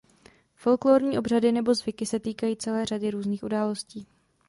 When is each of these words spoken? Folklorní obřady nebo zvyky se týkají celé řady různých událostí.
Folklorní 0.55 1.17
obřady 1.19 1.51
nebo 1.51 1.73
zvyky 1.75 2.05
se 2.05 2.19
týkají 2.19 2.57
celé 2.57 2.85
řady 2.85 3.11
různých 3.11 3.43
událostí. 3.43 4.07